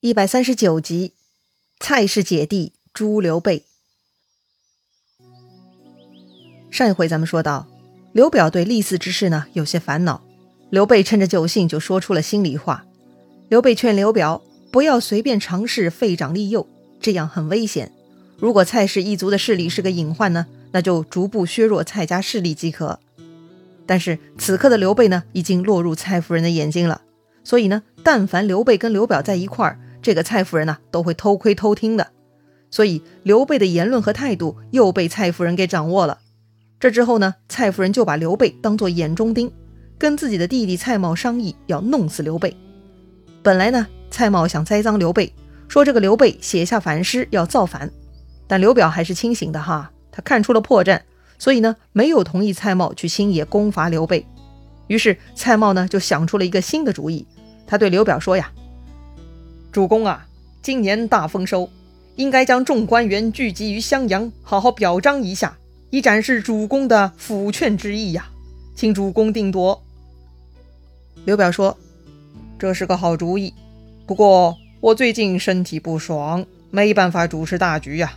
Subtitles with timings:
[0.00, 1.14] 一百三十九集，
[1.80, 3.64] 蔡氏姐弟诛刘备。
[6.70, 7.66] 上一回咱们说到，
[8.12, 10.22] 刘表对立嗣之事呢有些烦恼，
[10.70, 12.84] 刘备趁着酒兴就说出了心里话。
[13.48, 14.40] 刘备劝刘表
[14.70, 16.68] 不要随便尝试废长立幼，
[17.00, 17.90] 这样很危险。
[18.38, 23.00] 如果蔡氏一族的势力是个隐患呢，那就逐步削弱蔡家势力即可。
[23.84, 27.02] 但是此刻的刘备呢，已经落入蔡夫人的眼睛了，
[27.42, 29.80] 所以呢，但凡刘备跟刘表在一块儿。
[30.00, 32.08] 这个蔡夫人呢，都会偷窥偷听的，
[32.70, 36.18] 所以刘备的言论和态度又被蔡夫人给掌握了。
[36.80, 39.52] 这之后呢，蔡夫人就把刘备当做眼中钉，
[39.98, 42.56] 跟自己的弟弟蔡瑁商议要弄死刘备。
[43.42, 45.32] 本来呢，蔡瑁想栽赃刘备，
[45.66, 47.90] 说这个刘备写下反诗要造反，
[48.46, 51.00] 但刘表还是清醒的哈，他看出了破绽，
[51.38, 54.24] 所以呢，没有同意蔡瑁去新野攻伐刘备。
[54.86, 57.26] 于是蔡瑁呢，就想出了一个新的主意，
[57.66, 58.52] 他对刘表说呀。
[59.70, 60.26] 主公啊，
[60.62, 61.68] 今年大丰收，
[62.16, 65.58] 应该将众官员聚集于襄阳，好好表彰一下，
[65.90, 68.28] 以展示主公的抚劝之意呀，
[68.74, 69.82] 请主公定夺。
[71.26, 71.76] 刘表说
[72.58, 73.52] ：“这是个好主意，
[74.06, 78.14] 不过我最近身体不爽，没办法主持大局呀。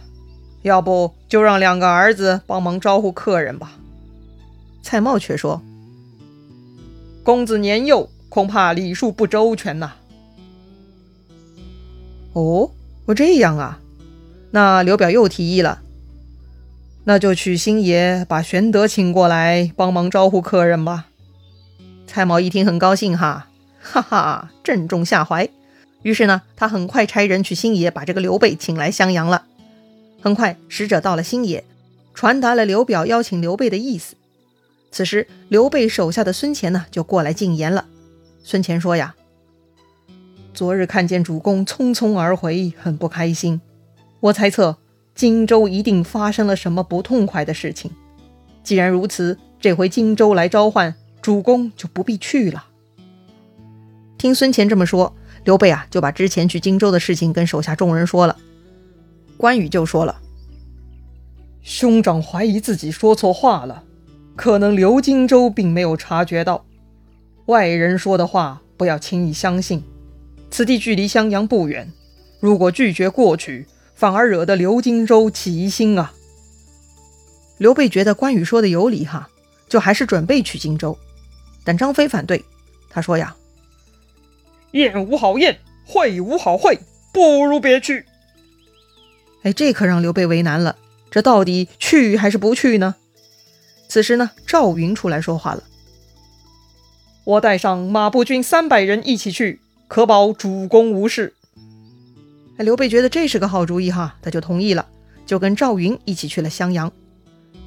[0.61, 3.73] 要不就让两个儿子帮忙招呼客人吧。”
[4.81, 5.61] 蔡瑁却说
[7.23, 9.93] ：“公子年幼，恐怕礼数不周全呐。”
[12.33, 12.71] 哦，
[13.05, 13.79] 我这样啊，
[14.51, 15.81] 那刘表又提议了，
[17.03, 21.07] 那就去星爷把玄德请过来帮忙招呼客人吧。
[22.07, 23.47] 蔡瑁一听很高兴哈，
[23.81, 25.49] 哈哈，正中下怀。
[26.03, 29.45] 于是呢，他很快差人去星爷把这个刘备请来襄阳了。
[30.21, 31.63] 很快，使者到了星野，
[32.13, 34.15] 传达了刘表邀请刘备的意思。
[34.91, 37.85] 此时，刘备手下的孙乾呢就过来进言了。
[38.43, 39.15] 孙乾说呀。
[40.53, 43.61] 昨日看见主公匆匆而回，很不开心。
[44.19, 44.77] 我猜测
[45.15, 47.89] 荆州一定发生了什么不痛快的事情。
[48.63, 52.65] 既然如此，这回荆州来召唤主公就不必去了。
[54.17, 55.15] 听孙乾这么说，
[55.45, 58.37] 刘备啊就把之前去荆州的事情跟手下众人说了。
[59.37, 60.21] 关羽就说了
[61.63, 63.83] ：“兄长怀疑自己说错话了，
[64.35, 66.65] 可能刘荆州并没有察觉到。
[67.47, 69.83] 外人说的话不要轻易相信。”
[70.51, 71.89] 此地距离襄阳不远，
[72.41, 76.13] 如果拒绝过去，反而惹得刘荆州起疑心啊。
[77.57, 79.29] 刘备觉得关羽说的有理哈，
[79.69, 80.97] 就还是准备去荆州。
[81.63, 82.43] 但张飞反对，
[82.89, 83.35] 他说呀
[84.73, 86.77] ：“宴无好宴，会无好会，
[87.13, 88.05] 不如别去。”
[89.43, 90.75] 哎，这可让刘备为难了，
[91.09, 92.95] 这到底去还是不去呢？
[93.87, 95.63] 此时呢，赵云出来说话了
[97.23, 99.60] ：“我带上马步军三百人一起去。”
[99.91, 101.33] 可保主公无事。
[102.55, 104.87] 哎，刘备觉得这是个好主意哈，他就同意了，
[105.25, 106.89] 就跟赵云一起去了襄阳。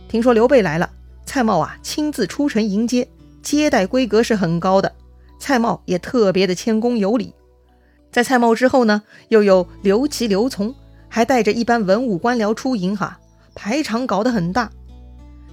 [0.08, 0.90] 听说刘备来了，
[1.26, 3.06] 蔡瑁啊亲自出城迎接，
[3.42, 4.90] 接待规格是很高的。
[5.38, 7.34] 蔡瑁也特别的谦恭有礼。
[8.10, 10.74] 在蔡瑁之后呢，又有刘琦、刘琮，
[11.10, 13.20] 还带着一班文武官僚出迎哈，
[13.54, 14.70] 排场搞得很大。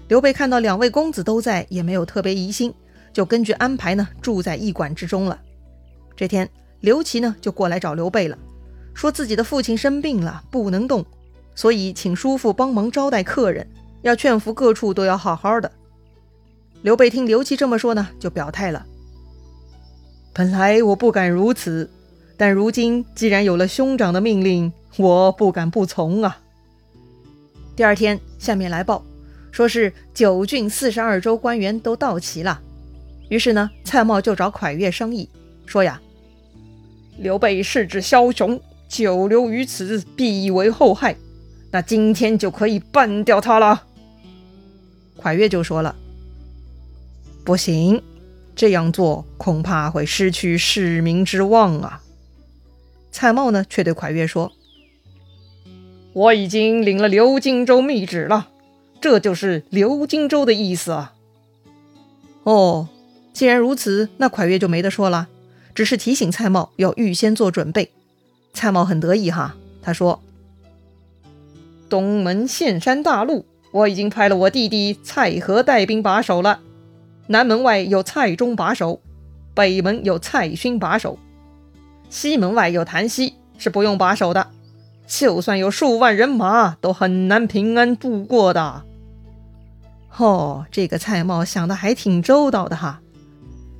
[0.08, 2.74] 刘备看到两位公子都在，也没有特别疑心，
[3.12, 5.38] 就根据安排呢，住在驿馆之中了。
[6.22, 6.48] 这天。
[6.82, 8.38] 刘琦呢就过来找刘备了，
[8.94, 11.04] 说自己的父亲生病了，不能动，
[11.56, 13.68] 所以请叔父帮忙招待客人，
[14.04, 15.72] 要劝服各处都要好好的。
[16.84, 18.86] 刘备听刘琦这么说呢，就表态了：
[20.32, 21.90] 本来我不敢如此，
[22.38, 26.40] 但如今既然有了兄长的命令，我不敢不从啊。
[27.76, 29.04] 第二天，下面来报，
[29.52, 32.60] 说是九郡四十二州官员都到齐了，
[33.30, 35.28] 于是呢，蔡瑁就找蒯越商议，
[35.68, 36.00] 说呀。
[37.22, 38.60] 刘备是只枭雄，
[38.90, 41.16] 久留于此必为后害。
[41.70, 43.84] 那今天就可以办掉他了。
[45.22, 45.96] 蒯越就说了
[47.46, 48.02] ：“不行，
[48.56, 52.02] 这样做恐怕会失去市民之望啊。”
[53.12, 54.52] 蔡瑁呢，却对蒯越说
[56.14, 58.50] ：“我已经领了刘荆州密旨了，
[59.00, 61.14] 这就是刘荆州的意思啊。”
[62.44, 62.90] 哦，
[63.32, 65.30] 既然如此，那蒯越就没得说了。
[65.74, 67.92] 只是提醒蔡瑁要预先做准备。
[68.54, 70.22] 蔡瑁很得意哈，他说
[71.90, 76.60] ：“东门岘山大路，我已经派了我弟弟蔡和带兵把守了。
[77.28, 79.02] 南门外有蔡中把守，
[79.54, 81.18] 北门有蔡勋把守，
[82.10, 84.48] 西门外有谭熙，是不用把守的。
[85.08, 88.84] 就算有数万人马，都很难平安度过的。”
[90.18, 93.00] 哦，这个蔡瑁想的还挺周到的哈。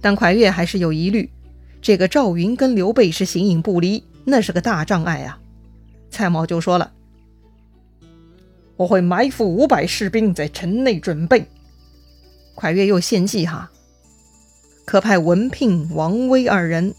[0.02, 1.30] 但蒯越还是有疑虑。
[1.82, 5.40] 这个赵云跟刘备是形影不离，那是个大障碍啊。
[6.12, 6.92] 蔡瑁就说了
[8.78, 11.48] ：“我会埋伏五百士兵在城内准备。”
[12.56, 13.72] 蒯越又献计哈，
[14.86, 16.94] 可派文聘、王威二人，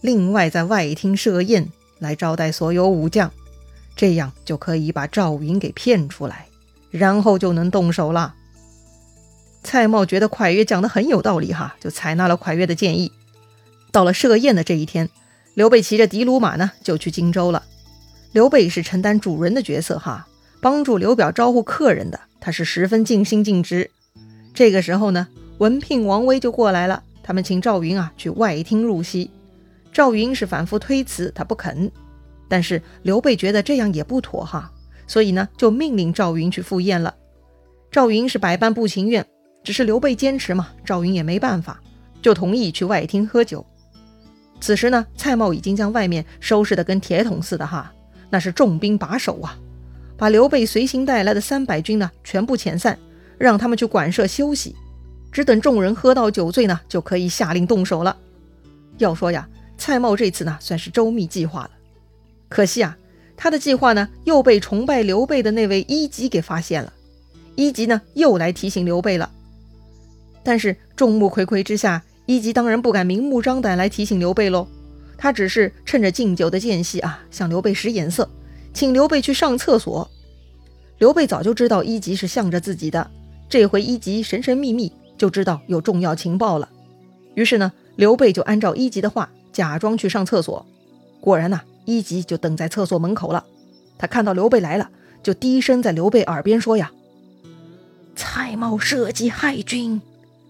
[0.00, 1.68] 另外在外厅设宴
[2.00, 3.30] 来招待所有武将，
[3.94, 6.46] 这样就可以把赵云给骗出来，
[6.90, 8.34] 然后就能动手了。
[9.62, 13.12] 蔡瑁觉得蒯越讲的很有道理哈，就采纳了蒯越的建议。
[13.94, 15.08] 到了设宴的这一天，
[15.54, 17.62] 刘备骑着的卢马呢，就去荆州了。
[18.32, 20.26] 刘备是承担主人的角色哈，
[20.60, 23.88] 帮助刘表招呼客人的，他是十分尽心尽职。
[24.52, 29.30] 这个时候呢，文聘、王威就过来了，他们请赵云啊去外厅入席。
[29.92, 31.88] 赵云是反复推辞，他不肯。
[32.48, 34.72] 但是刘备觉得这样也不妥哈，
[35.06, 37.14] 所以呢，就命令赵云去赴宴了。
[37.92, 39.24] 赵云是百般不情愿。
[39.62, 41.80] 只是刘备坚持嘛，赵云也没办法，
[42.20, 43.64] 就同意去外厅喝酒。
[44.60, 47.92] 此时呢，蔡瑁已经将外面收拾得跟铁桶似的哈，
[48.30, 49.58] 那是重兵把守啊，
[50.16, 52.98] 把刘备随行带来的三百军呢全部遣散，
[53.36, 54.74] 让他们去馆舍休息，
[55.30, 58.16] 只等众人喝到酒醉呢，就可以下令动手了。
[58.98, 59.46] 要说呀，
[59.76, 61.70] 蔡瑁这次呢算是周密计划了，
[62.48, 62.96] 可惜啊，
[63.36, 66.92] 他的计划呢又被崇拜刘备的那位一级给发现了，
[67.56, 69.30] 一级呢又来提醒刘备了。
[70.42, 74.66] 但是众目睽睽之下，一级当然不敢明目张胆来提醒刘备喽。
[75.16, 78.28] 他只是趁着敬酒的间隙啊，向刘备使眼色，
[78.72, 80.10] 请刘备去上厕所。
[80.98, 83.10] 刘备早就知道一级是向着自己的，
[83.48, 86.68] 这回一级神神秘秘就知道有重要情报了。
[87.34, 90.66] 于是呢，刘备就按照一级的话，假装去上厕所。
[91.20, 93.44] 果然呐，一级就等在厕所门口了。
[93.96, 94.90] 他看到刘备来了，
[95.22, 96.92] 就低声在刘备耳边说呀
[98.16, 100.02] ：“蔡瑁设计害君。”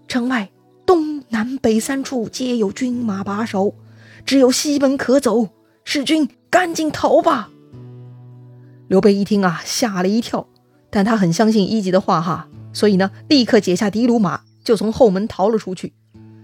[0.07, 0.49] 城外
[0.85, 3.75] 东南北三处皆有军马把守，
[4.25, 5.49] 只有西门可走。
[5.87, 7.51] 使君赶紧逃吧！
[8.87, 10.47] 刘备一听啊，吓了一跳，
[10.89, 15.93] 但他很相信一级的话哈，所以呢，立刻解下的卢马，就从后门逃了出去。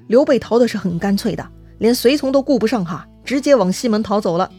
[0.08, 1.50] 刘备逃的是很干脆的，
[1.80, 4.52] 连随从都顾不上哈，直接往西门逃走了。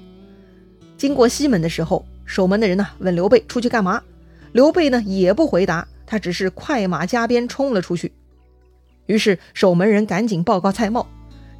[0.96, 4.02] 经过西门的时候，守门的人呢问刘备出去干嘛？
[4.50, 8.12] 刘备呢也不回答，他只是快马加鞭冲了出去。
[9.06, 11.06] 于是守门人赶紧报告蔡瑁，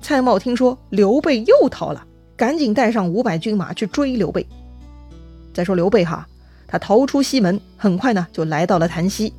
[0.00, 2.05] 蔡瑁听说刘备又逃了，
[2.37, 4.47] 赶紧带上五百军马去追刘备。
[5.53, 6.27] 再说刘备哈，
[6.67, 9.33] 他逃出西门，很快呢就来到了潭溪。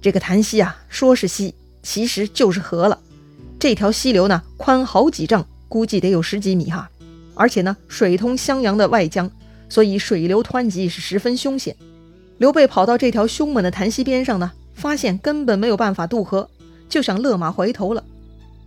[0.00, 2.98] 这个潭溪啊，说是溪，其实就是河了。
[3.58, 6.90] 这条溪流呢宽好几丈，估计得有十几米哈，
[7.34, 9.30] 而且呢水通襄阳的外江，
[9.68, 11.74] 所以水流湍急，是十分凶险。
[12.38, 16.48] 刘备跑到这条凶猛的潭溪边上呢，发现根本没有办法渡河。
[16.92, 18.04] 就想勒马回头了，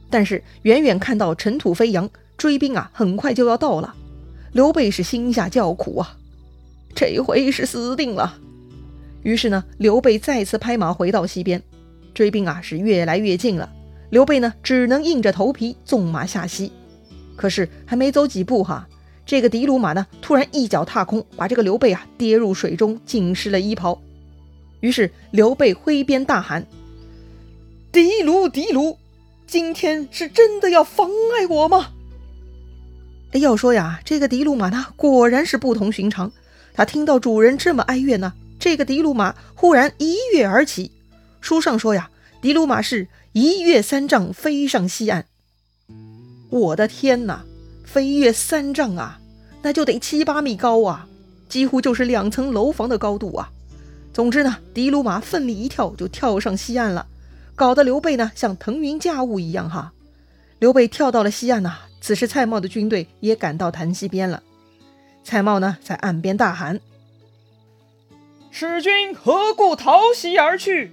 [0.10, 3.94] 但是远远看到尘土飞扬，追兵啊很快就要到了。
[4.52, 6.18] 刘备是心下叫苦啊，
[6.96, 8.40] 这回是死定了。
[9.22, 11.62] 于是呢，刘备再次拍马回到西边，
[12.16, 13.72] 追兵啊是越来越近了。
[14.10, 16.72] 刘备呢只能硬着头皮纵马下西。
[17.36, 18.88] 可是还没走几步哈，
[19.24, 24.02] 这个的卢马呢突然一脚踏空，把这个刘备啊跌入水中，浸湿了衣袍。
[24.80, 26.66] 于是刘备挥鞭大喊。
[27.96, 28.98] 的卢，的卢，
[29.48, 31.94] 今天是真的要妨碍我吗？
[33.32, 36.30] 要说呀，这个的卢马呢，果然是不同寻常。
[36.74, 40.92] 他听到主人这么哀怨呢，这个的卢马忽然一跃而起。
[41.40, 42.10] 书上说呀，
[42.42, 45.26] 的卢马是一跃三丈飞上西岸。
[46.50, 47.46] 我的天哪，
[47.86, 49.22] 飞跃三丈啊，
[49.62, 51.08] 那就得七八米高啊，
[51.48, 53.50] 几乎就是两层楼房的高度啊。
[54.14, 57.08] 总之呢，的卢马奋力一跳，就跳上西岸了。
[57.56, 59.94] 搞得刘备呢像腾云驾雾一样哈，
[60.60, 61.80] 刘备跳到了西岸呐。
[62.02, 64.44] 此时蔡瑁的军队也赶到潭溪边了，
[65.24, 66.80] 蔡瑁呢在岸边大喊
[68.52, 70.92] ：“使君何故逃袭而去？”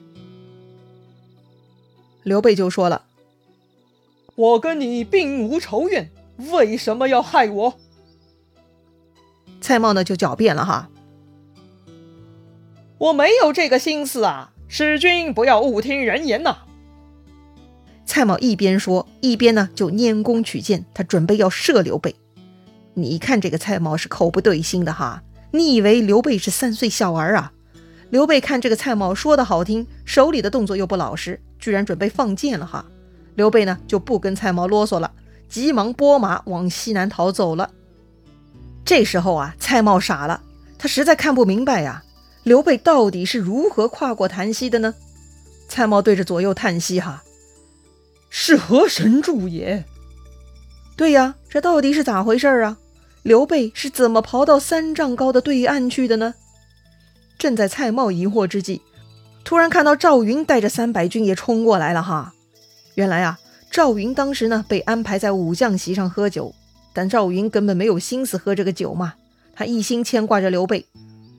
[2.22, 3.04] 刘备就说了
[4.36, 6.10] ：“我跟你并无仇怨，
[6.50, 7.78] 为什么要害我？”
[9.60, 10.88] 蔡瑁呢就狡辩了哈
[12.96, 16.56] ：“我没有这个心思啊。”使君不要误听人言呐！
[18.06, 22.16] 蔡瑁一边说，一边呢就拈弓取箭，他准备要射刘备。
[22.94, 25.22] 你看这个蔡瑁是口不对心的哈！
[25.50, 27.52] 你以为刘备是三岁小儿啊？
[28.08, 32.82] 刘备看这个蔡瑁说的好听，手里的动作又不老实，居然准备放箭了哈！
[33.34, 35.12] 刘备呢就不跟蔡瑁啰嗦了，
[35.50, 37.68] 急忙拨马往西南逃走了。
[38.86, 40.40] 这时候啊，蔡瑁傻了，
[40.78, 42.02] 他实在看不明白呀。
[42.42, 44.94] 刘备到底是如何跨过潭溪的呢？
[45.68, 47.22] 蔡瑁对着左右叹息：“哈，
[48.28, 49.84] 是何神助也？”
[50.96, 52.76] 对呀，这到底是咋回事啊？
[53.22, 56.34] 刘备是怎么跑到三丈高的对岸去的呢？
[57.38, 58.82] 正在蔡瑁疑惑之际，
[59.44, 62.34] 突然看到赵云带着三百军也冲过来了哈。
[62.96, 63.38] 原来啊，
[63.70, 66.52] 赵云当时呢被安排在武将席上喝酒，
[66.92, 69.14] 但赵云根本没有心思喝这个酒嘛，
[69.54, 70.84] 他一心牵挂着刘备。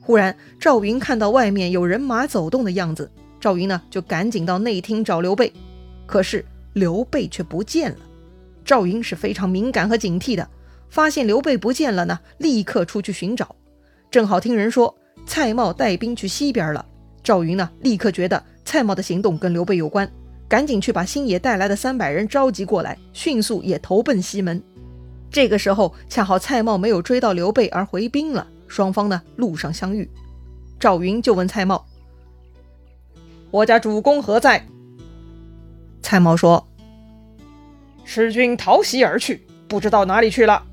[0.04, 5.50] 忽然，赵云看到外面有人马走动的样子，赵云呢就赶紧到内厅找刘备，
[6.06, 6.44] 可是
[6.74, 7.98] 刘备却不见了。
[8.64, 10.46] 赵云是非常敏感和警惕的。
[10.90, 13.56] 发现刘备不见了呢，立刻出去寻找。
[14.12, 14.94] 正好听人说
[15.26, 16.86] 蔡瑁带兵去西边了。
[17.20, 20.08] 赵云呢，立刻觉得蔡瑁的行动跟刘备有关，
[20.46, 24.62] 赶紧去把星野带来的三百人召集过来，迅速也投奔西门。
[25.32, 30.10] 这个时候恰好蔡瑁没有追到刘备而回兵了，双方呢路上相遇。
[30.80, 31.80] 赵云就问蔡瑁
[33.52, 34.66] ：“我家主公何在？”
[36.02, 36.66] 蔡瑁说
[38.04, 40.66] ：“使君逃袭而去，不知道哪里去了。”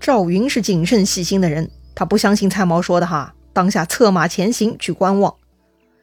[0.00, 5.34] 赵云是谨慎细心的人，他不相信蔡瑁说的哈，当下策马前行去观望。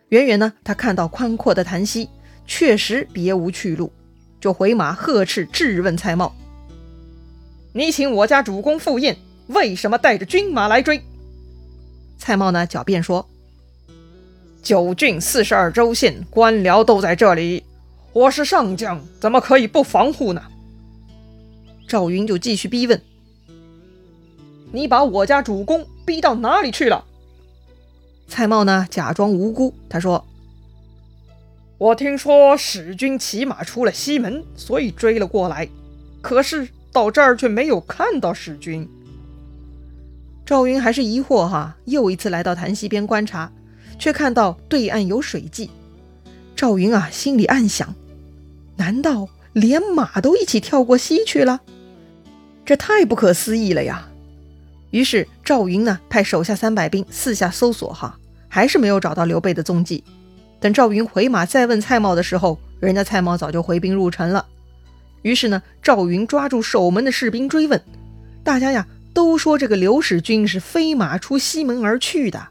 [0.09, 2.07] 远远呢，他看到宽阔的潭溪，
[2.45, 3.91] 确实别无去路，
[4.39, 6.31] 就回马呵斥质问蔡瑁
[7.73, 11.01] ：“你请我家主公赴宴，为什么带着军马来追？”
[12.17, 13.27] 蔡瑁呢狡辩说
[14.63, 17.63] ：“九郡四十二州县官僚都在这里，
[18.13, 20.41] 我是上将，怎么可以不防护呢？”
[21.87, 22.99] 赵云就继续逼问。
[24.71, 27.05] 你把我家主公逼到哪里去了？
[28.27, 28.87] 蔡瑁呢？
[28.89, 30.25] 假装无辜，他说
[31.77, 35.69] ：“我听说使君骑马出了西门，所以追了过来。
[36.21, 38.89] 可是到这儿却没有看到使君。”
[40.45, 43.51] 赵云还是疑惑哈，又一次来到潭溪边观察，
[43.97, 45.71] 却看到对岸有水迹。
[46.55, 47.95] 赵云啊，心里暗想：
[48.75, 51.61] 难道连马都一起跳过溪去了？
[52.63, 54.07] 这太不可思议了呀！
[54.91, 60.03] 于是赵云呢，派手下三百兵四下搜索，哈，还是没有找到刘备的踪迹。
[60.59, 64.45] 等赵云回马再问蔡瑁的时候，人家蔡瑁早就回兵入城了。
[65.23, 67.81] 于是呢，赵云抓住守门的士兵追问，
[68.43, 72.49] 大家呀都说这个刘使君是飞马出西门而去的。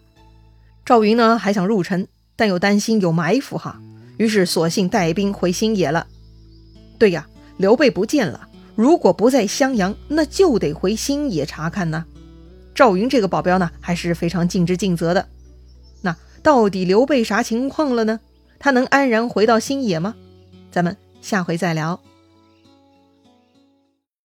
[0.83, 3.78] 赵云呢还想入城，但又担心有埋伏，哈，
[4.16, 6.06] 于是索性带兵回新野了。
[6.99, 7.26] 对呀，
[7.59, 12.06] 刘备不见了，如果不在襄阳，那就得回新野查看呢。
[12.75, 15.28] 赵云这个保镖呢，还是非常尽职尽责的。
[16.00, 18.21] 那到底刘备啥情况了呢？
[18.59, 20.14] 他能安然回到新野吗？
[20.73, 22.00] 咱们下回再聊。